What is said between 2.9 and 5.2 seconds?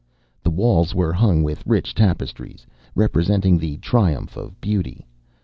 representing the Triumph of Beauty.